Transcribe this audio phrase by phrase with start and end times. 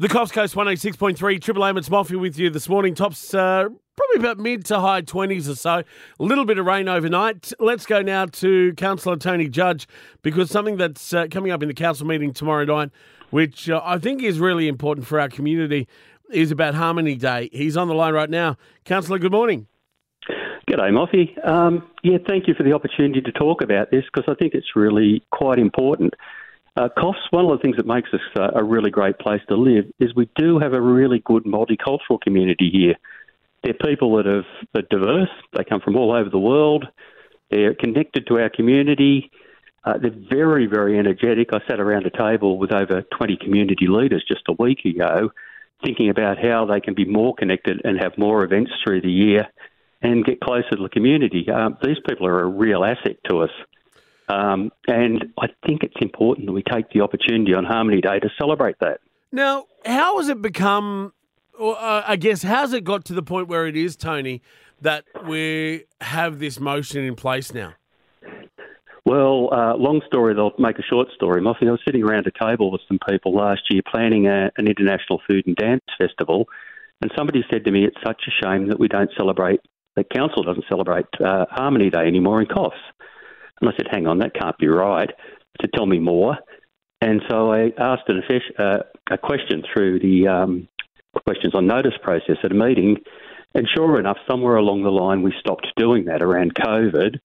[0.00, 2.94] The Coffs Coast 186.3, Triple M, it's Moffy with you this morning.
[2.94, 3.64] Tops uh,
[3.96, 5.70] probably about mid to high 20s or so.
[5.72, 5.84] A
[6.18, 7.52] little bit of rain overnight.
[7.58, 9.86] Let's go now to Councillor Tony Judge
[10.22, 12.88] because something that's uh, coming up in the council meeting tomorrow night,
[13.28, 15.86] which uh, I think is really important for our community,
[16.32, 17.50] is about Harmony Day.
[17.52, 18.56] He's on the line right now.
[18.86, 19.66] Councillor, good morning.
[20.66, 21.46] G'day, Moffy.
[21.46, 24.74] Um, yeah, thank you for the opportunity to talk about this because I think it's
[24.74, 26.14] really quite important.
[26.80, 29.54] Uh, Coffs, one of the things that makes us uh, a really great place to
[29.54, 32.94] live is we do have a really good multicultural community here.
[33.62, 34.44] They're people that are,
[34.74, 36.86] are diverse, they come from all over the world,
[37.50, 39.30] they're connected to our community,
[39.84, 41.50] uh, they're very, very energetic.
[41.52, 45.32] I sat around a table with over 20 community leaders just a week ago
[45.84, 49.46] thinking about how they can be more connected and have more events through the year
[50.00, 51.46] and get closer to the community.
[51.50, 53.50] Um, these people are a real asset to us.
[54.30, 58.28] Um, and I think it's important that we take the opportunity on Harmony Day to
[58.38, 59.00] celebrate that.
[59.32, 61.12] Now, how has it become,
[61.58, 64.42] or uh, I guess, how's it got to the point where it is, Tony,
[64.80, 67.74] that we have this motion in place now?
[69.04, 71.40] Well, uh, long story, they'll make a short story.
[71.40, 74.68] Moffy, I was sitting around a table with some people last year planning a, an
[74.68, 76.46] international food and dance festival,
[77.00, 79.60] and somebody said to me, It's such a shame that we don't celebrate,
[79.96, 82.78] the council doesn't celebrate uh, Harmony Day anymore in Coffs.
[83.60, 85.10] And I said, hang on, that can't be right.
[85.60, 86.36] To tell me more.
[87.00, 88.22] And so I asked an,
[88.58, 88.78] uh,
[89.10, 90.68] a question through the um,
[91.26, 92.98] questions on notice process at a meeting.
[93.54, 97.18] And sure enough, somewhere along the line, we stopped doing that around COVID.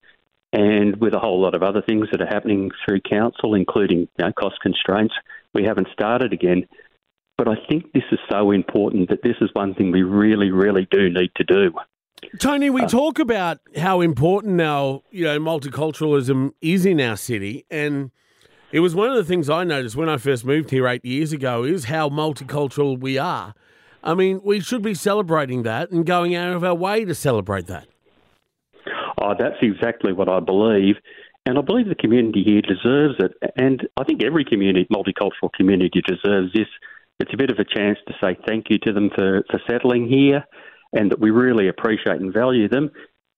[0.53, 4.07] And with a whole lot of other things that are happening through council, including you
[4.19, 5.13] know, cost constraints,
[5.53, 6.65] we haven't started again.
[7.37, 10.87] But I think this is so important that this is one thing we really, really
[10.89, 11.73] do need to do.
[12.39, 17.65] Tony, we uh, talk about how important our you know multiculturalism is in our city,
[17.69, 18.11] and
[18.71, 21.31] it was one of the things I noticed when I first moved here eight years
[21.31, 23.53] ago is how multicultural we are.
[24.03, 27.67] I mean, we should be celebrating that and going out of our way to celebrate
[27.67, 27.87] that.
[29.17, 30.95] Oh, that's exactly what I believe.
[31.47, 33.31] And I believe the community here deserves it.
[33.55, 36.67] And I think every community, multicultural community deserves this.
[37.19, 40.07] It's a bit of a chance to say thank you to them for, for settling
[40.07, 40.43] here
[40.95, 42.89] and that we really appreciate and value them.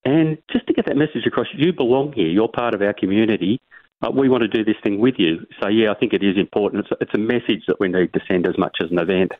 [0.05, 3.59] And just to get that message across, you belong here, you're part of our community.
[4.01, 5.45] Uh, we want to do this thing with you.
[5.61, 6.85] So, yeah, I think it is important.
[6.85, 9.33] It's, it's a message that we need to send as much as an event.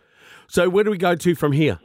[0.47, 1.79] So, where do we go to from here?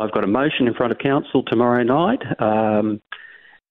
[0.00, 3.00] I've got a motion in front of council tomorrow night um,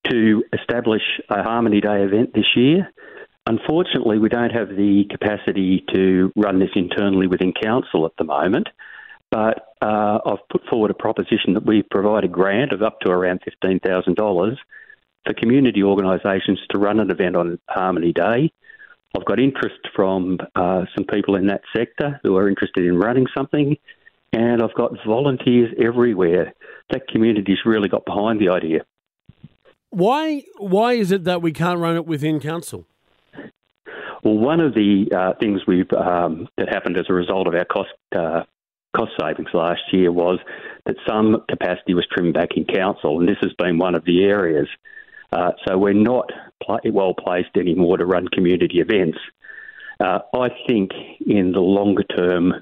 [0.09, 2.91] to establish a Harmony Day event this year.
[3.47, 8.67] Unfortunately, we don't have the capacity to run this internally within council at the moment.
[9.31, 13.09] But uh, I've put forward a proposition that we provide a grant of up to
[13.09, 14.57] around $15,000
[15.25, 18.51] for community organisations to run an event on Harmony Day.
[19.15, 23.27] I've got interest from uh, some people in that sector who are interested in running
[23.35, 23.77] something,
[24.33, 26.53] and I've got volunteers everywhere.
[26.91, 28.81] That community's really got behind the idea.
[29.89, 30.43] Why?
[30.57, 32.85] Why is it that we can't run it within council?
[34.23, 37.63] Well, one of the uh, things we've um, that happened as a result of our
[37.63, 38.43] cost uh,
[38.95, 40.39] cost savings last year was
[40.85, 44.23] that some capacity was trimmed back in council, and this has been one of the
[44.23, 44.67] areas.
[45.31, 46.31] Uh, so we're not
[46.63, 49.17] pl- well placed anymore to run community events.
[49.99, 50.91] Uh, I think
[51.25, 52.53] in the longer term,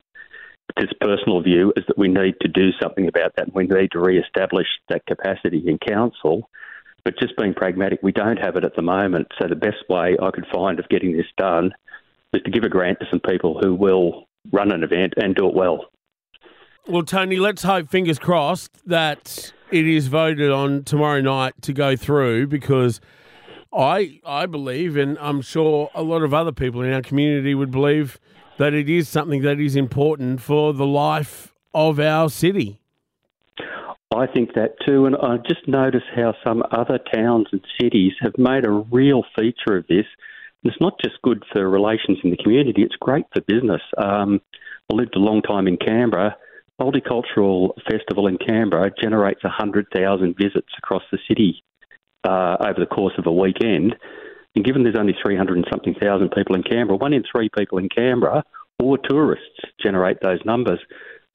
[0.77, 3.53] this personal view is that we need to do something about that.
[3.53, 6.50] We need to re-establish that capacity in council.
[7.03, 9.27] But just being pragmatic, we don't have it at the moment.
[9.39, 11.73] So the best way I could find of getting this done
[12.33, 15.47] is to give a grant to some people who will run an event and do
[15.47, 15.85] it well.
[16.85, 21.95] Well, Tony, let's hope, fingers crossed, that it is voted on tomorrow night to go
[21.95, 22.99] through because
[23.71, 27.71] I I believe, and I'm sure a lot of other people in our community would
[27.71, 28.19] believe,
[28.57, 32.81] that it is something that is important for the life of our city.
[34.13, 38.38] I think that too, and I just notice how some other towns and cities have
[38.38, 40.05] made a real feature of this.
[40.63, 43.81] It's not just good for relations in the community; it's great for business.
[43.97, 44.41] Um,
[44.91, 46.35] I lived a long time in Canberra,
[46.81, 51.63] Multicultural Festival in Canberra generates 100,000 visits across the city
[52.23, 53.95] uh, over the course of a weekend.
[54.55, 57.77] And given there's only 300 and something thousand people in Canberra, one in three people
[57.77, 58.43] in Canberra
[58.79, 60.79] or tourists generate those numbers.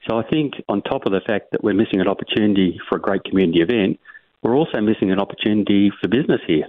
[0.09, 3.01] So I think, on top of the fact that we're missing an opportunity for a
[3.01, 3.99] great community event,
[4.41, 6.67] we're also missing an opportunity for business here.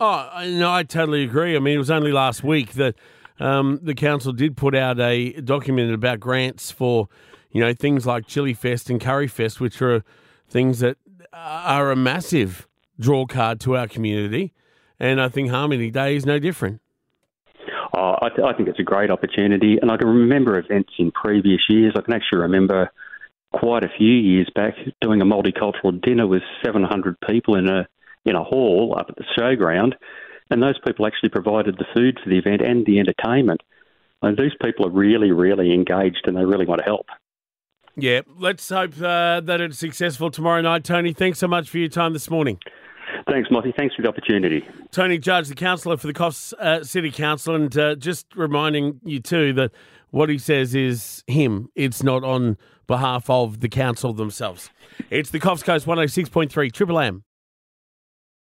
[0.00, 1.56] Oh, no, I totally agree.
[1.56, 2.94] I mean, it was only last week that
[3.40, 7.08] um, the council did put out a document about grants for
[7.50, 10.04] you know, things like Chili Fest and Curry Fest, which are
[10.48, 10.96] things that
[11.32, 12.66] are a massive
[12.98, 14.52] draw card to our community.
[15.00, 16.80] And I think Harmony Day is no different.
[17.96, 21.10] Oh, I, th- I think it's a great opportunity, and I can remember events in
[21.10, 21.94] previous years.
[21.96, 22.90] I can actually remember
[23.52, 27.86] quite a few years back doing a multicultural dinner with 700 people in a
[28.24, 29.94] in a hall up at the showground,
[30.50, 33.62] and those people actually provided the food for the event and the entertainment.
[34.20, 37.06] And these people are really, really engaged, and they really want to help.
[38.00, 41.12] Yeah, let's hope uh, that it's successful tomorrow night, Tony.
[41.12, 42.60] Thanks so much for your time this morning.
[43.28, 43.74] Thanks, Moffy.
[43.76, 44.64] Thanks for the opportunity.
[44.92, 49.18] Tony Judge, the councillor for the Coffs uh, City Council, and uh, just reminding you
[49.18, 49.72] too that
[50.10, 51.70] what he says is him.
[51.74, 52.56] It's not on
[52.86, 54.70] behalf of the council themselves.
[55.10, 57.24] It's the Coffs Coast 106.3 Triple M.